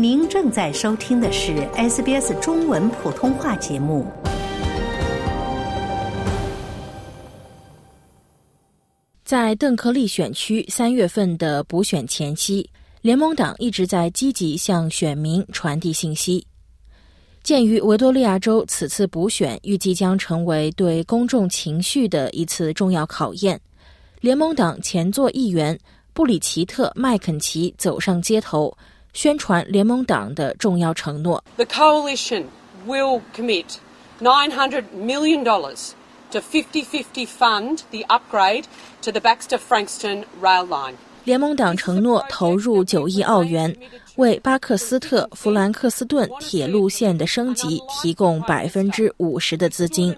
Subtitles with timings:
[0.00, 4.06] 您正在收听的是 SBS 中文普通话节目。
[9.24, 12.70] 在邓克利选区三月份的补选前夕，
[13.02, 16.46] 联盟党一直在积极向选民传递信息。
[17.42, 23.60] 鉴于维多利亚州此次补选预计将成为对公众情绪的一次重要考验，
[24.20, 25.76] 联盟党前座议员
[26.12, 28.72] 布里奇特·麦肯齐走上街头。
[29.12, 31.42] 宣传联盟党的重要承诺。
[31.56, 32.44] The coalition
[32.86, 33.76] will commit
[34.20, 35.90] nine hundred million dollars
[36.30, 38.64] to fifty-fifty fund the upgrade
[39.02, 40.94] to the Baxter Frankston rail line。
[41.24, 43.76] 联盟党承诺投入九亿澳元，
[44.16, 50.16] 为巴克斯特弗兰克斯顿铁路线的升级提供百分之五十的资金。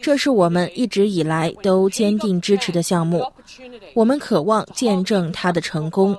[0.00, 3.24] 这是我们一直以来都坚定支持的项目。
[3.94, 6.16] 我们渴望见证它的成功。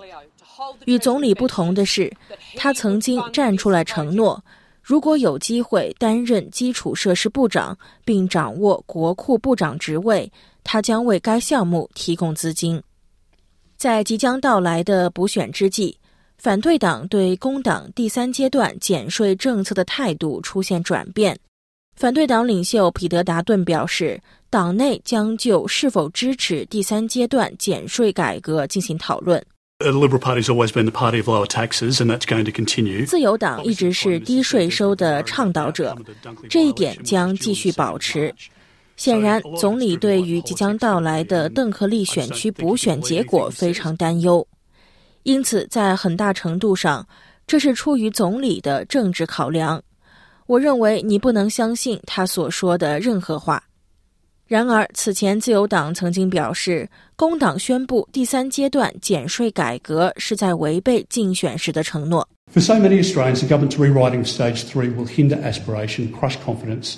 [0.86, 2.12] 与总理不同的是，
[2.56, 4.44] 他曾经站出来承诺，
[4.82, 10.32] 如果有机会担任基础设施部长并掌握国库部长职位，
[10.64, 12.82] 他将为该项目提供资金。
[13.78, 15.98] 在即将到来的补选之际，
[16.38, 21.38] 反对党对工党第三阶段减税政策的态度出现转变。
[21.96, 29.42] 反对党领袖彼得·达顿表示，党内将就是否支持第三阶段减税改革进行讨论。
[29.82, 33.06] The Liberal Party's always been the party of lower taxes, and that's going to continue.
[33.06, 35.96] 自由党一直是低税收的倡导者，
[36.50, 38.36] 这一点将继续保持。
[38.98, 44.46] 显然，总理对于即将到来的邓克利选区补选结果非常担忧，
[45.24, 47.08] 因此在很大程度上，
[47.48, 49.82] 这是出于总理的政治考量。
[50.46, 53.64] 我认为你不能相信他所说的任何话。
[54.50, 62.28] 然而，此前自由党曾经表示，工党宣布第三阶段减税改革是在违背竞选时的承诺。
[62.52, 66.96] For so many Australians, the government's rewriting Stage Three will hinder aspiration, crush confidence,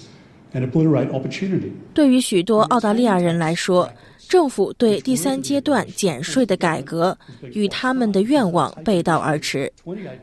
[0.54, 1.74] and obliterate opportunity.
[1.94, 3.92] 对于许多澳大利亚人来说，
[4.32, 7.18] 政府对第三阶段减税的改革
[7.52, 9.70] 与他们的愿望背道而驰，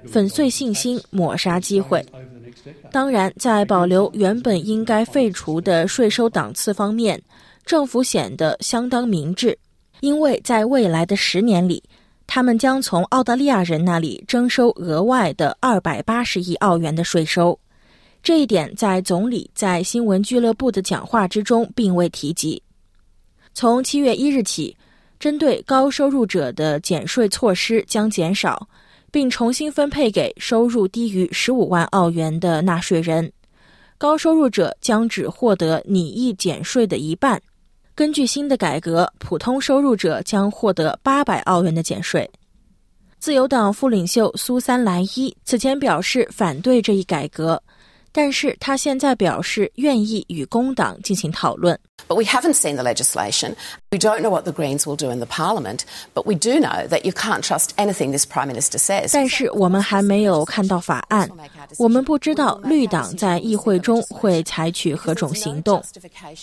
[0.07, 2.03] 粉碎信心，抹杀机会。
[2.91, 7.21] 当然，在保留原本应该废除的税收档次方面，
[7.67, 9.55] 政府显得相当明智，
[10.01, 11.83] 因为在未来的十年里，
[12.27, 17.61] 他们将从澳大利亚人那里征收额外的二百八十亿澳元的税收。
[18.23, 22.63] 这一点在总理在新闻俱乐部的讲话之中并未提及。
[23.55, 24.77] 从七月一日起，
[25.19, 28.69] 针对高收入者的减税措施将减少。
[29.11, 33.33] 并重新分配给收入低于十五万澳元的纳税人，
[33.97, 37.41] 高收入者将只获得拟议减税的一半。
[37.95, 42.31] 根据新的改革，普通收入者将获得八百澳元的减税。
[43.19, 47.61] 自由党副领袖苏三·莱伊此前表示反对这一改革。
[48.13, 51.79] 但是他现在表示愿意与工党进行讨论。
[52.07, 53.55] But we haven't seen the legislation.
[53.91, 55.81] We don't know what the Greens will do in the Parliament.
[56.15, 59.11] But we do know that you can't trust anything this Prime Minister says.
[59.13, 61.29] 但是我们还没有看到法案，
[61.77, 65.83] 我们不知道绿党在议会中会采取何种行动。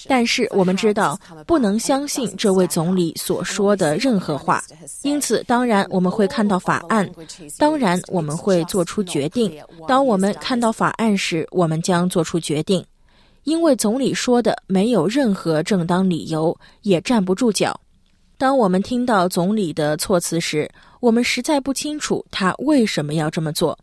[0.08, 4.64] 但是我们知道不能相信这位总理所说的任何话。
[5.02, 7.10] 因此，当然我们会看到法案，
[7.58, 9.52] 当然我们会做出决定。
[9.88, 12.86] 当我们看到法案时，我们将做出决定，
[13.45, 17.79] 因为总理说的没有任何正当理由，也站不住脚。
[18.38, 20.69] 当我们听到总理的措辞时，
[21.00, 23.78] 我们实在不清楚他为什么要这么做。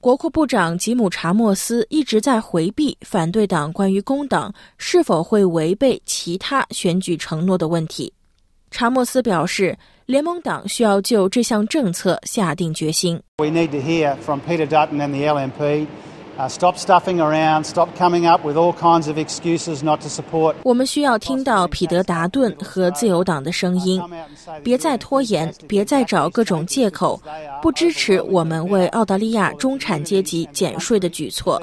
[0.00, 8.12] 国库部长吉姆·查莫斯一直在回避反对党关于工党是否会违背其他选举承诺的问题。
[8.70, 9.74] 查莫斯表示，
[10.04, 13.18] 联盟党需要就这项政策下定决心。
[13.38, 15.86] We need to hear from Peter Dutton and the LNP.
[16.48, 17.64] Stop stuffing around.
[17.64, 20.54] Stop coming up with all kinds of excuses not to support.
[20.64, 24.02] 我们需要听到彼得·达顿和自由党的声音，
[24.62, 27.20] 别再拖延，别再找各种借口，
[27.62, 31.62] 不支持我们为澳大利亚中产阶级减税的举措。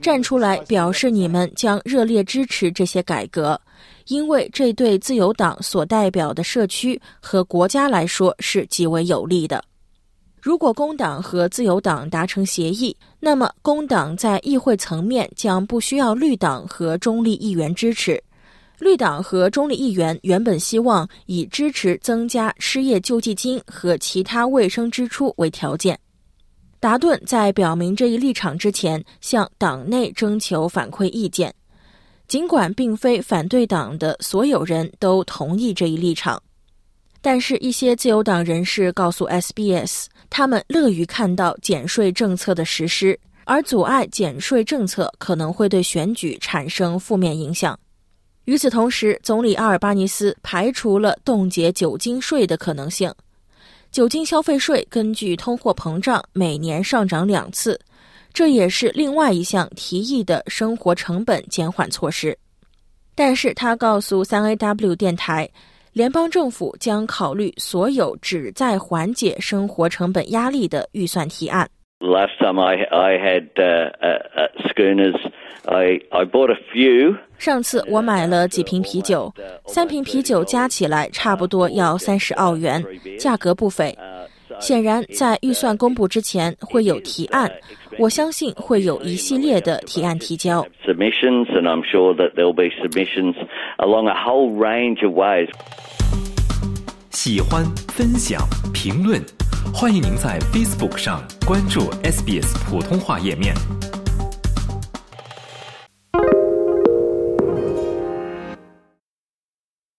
[0.00, 3.58] 站出来表示你们将热烈支持这些改革，
[4.08, 9.64] 因为这对自由党所代表的社区和国家来说是极为有利的。
[10.42, 18.20] 如果工党和自由党达成协议，那么工党在议会层面将不需要绿党和中立议员支持。
[18.80, 25.96] 绿党和中立议员原本希望以支持增加失业救济金和其他卫生支出为条件。
[26.80, 31.54] 达顿在表明这一立场之前，向党内征求反馈意见，
[32.26, 36.42] 尽管并非反对党的所有人都同意这一立场。
[37.24, 47.78] 但是，一些自由党人士告诉 SBS，他们乐于看到减税政策的实施，而阻碍减税政策可能会对选举产生负面影响。
[48.46, 53.08] 与此同时，总理阿尔巴尼斯排除了冻结酒精税的可能性。
[53.92, 57.78] 酒精消费税根据通货膨胀每年上涨两次，
[58.32, 62.36] 这也是另外一项提议的生活成本减缓措施。
[63.14, 65.48] 但是他告诉三 AW 电台，
[65.92, 71.68] 联邦政府将考虑所有旨在缓解生活成本压力的预算提案。
[72.00, 73.48] Last time I I had
[74.68, 75.20] schooners,
[75.66, 77.16] I I bought a few.
[77.38, 79.32] 上次我买了几瓶啤酒，
[79.66, 82.82] 三瓶啤酒加起来差不多要三十澳元，
[83.18, 83.96] 价格不菲。
[84.60, 87.50] 显然，在预算公布之前会有提案，
[88.02, 90.66] 我相信会有一系列的提案提交。
[90.84, 93.36] Submissions, and I'm sure that there'll be submissions
[93.78, 95.48] along a whole range of ways.
[97.10, 97.64] 喜欢、
[97.94, 98.42] 分享、
[98.74, 99.22] 评论，
[99.72, 103.54] 欢迎您在 Facebook 上关注 SBS 普通话页面。